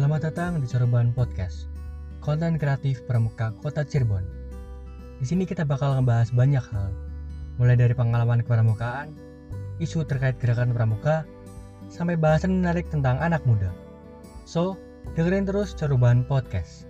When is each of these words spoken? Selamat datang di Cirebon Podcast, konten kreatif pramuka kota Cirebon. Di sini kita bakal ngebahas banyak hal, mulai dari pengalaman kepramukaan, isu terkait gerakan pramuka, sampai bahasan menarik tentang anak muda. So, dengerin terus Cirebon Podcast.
Selamat 0.00 0.32
datang 0.32 0.56
di 0.56 0.64
Cirebon 0.64 1.12
Podcast, 1.12 1.68
konten 2.24 2.56
kreatif 2.56 3.04
pramuka 3.04 3.52
kota 3.60 3.84
Cirebon. 3.84 4.24
Di 5.20 5.28
sini 5.28 5.44
kita 5.44 5.68
bakal 5.68 5.92
ngebahas 5.92 6.32
banyak 6.32 6.64
hal, 6.72 6.88
mulai 7.60 7.76
dari 7.76 7.92
pengalaman 7.92 8.40
kepramukaan, 8.40 9.12
isu 9.76 10.00
terkait 10.08 10.40
gerakan 10.40 10.72
pramuka, 10.72 11.28
sampai 11.92 12.16
bahasan 12.16 12.64
menarik 12.64 12.88
tentang 12.88 13.20
anak 13.20 13.44
muda. 13.44 13.68
So, 14.48 14.80
dengerin 15.20 15.44
terus 15.44 15.76
Cirebon 15.76 16.24
Podcast. 16.24 16.88